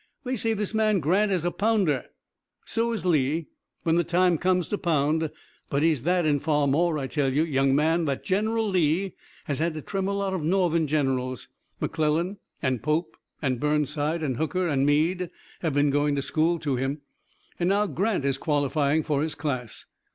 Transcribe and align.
They 0.23 0.35
say 0.35 0.53
this 0.53 0.73
man 0.73 0.99
Grant 0.99 1.31
is 1.31 1.45
a 1.45 1.51
pounder. 1.51 2.05
So 2.65 2.91
is 2.91 3.05
Lee, 3.05 3.45
when 3.83 3.97
the 3.97 4.03
time 4.03 4.39
comes 4.39 4.67
to 4.69 4.77
pound, 4.79 5.29
but 5.69 5.83
he's 5.83 6.01
that 6.01 6.25
and 6.25 6.41
far 6.41 6.65
more. 6.67 6.97
I 6.97 7.05
tell 7.05 7.31
you, 7.31 7.43
young 7.43 7.75
man, 7.75 8.05
that 8.05 8.23
General 8.23 8.67
Lee 8.67 9.13
has 9.45 9.59
had 9.59 9.75
to 9.75 9.81
trim 9.83 10.07
a 10.07 10.13
lot 10.13 10.33
of 10.33 10.41
Northern 10.41 10.87
generals. 10.87 11.49
McClellan 11.79 12.37
and 12.63 12.81
Pope 12.81 13.15
and 13.43 13.59
Burnside 13.59 14.23
and 14.23 14.37
Hooker 14.37 14.67
and 14.67 14.87
Meade 14.87 15.29
have 15.59 15.75
been 15.75 15.91
going 15.91 16.15
to 16.15 16.23
school 16.23 16.57
to 16.57 16.77
him, 16.77 17.01
and 17.59 17.69
now 17.69 17.85
Grant 17.85 18.25
is 18.25 18.39
qualifying 18.39 19.03
for 19.03 19.21
his 19.21 19.35
class." 19.35 19.85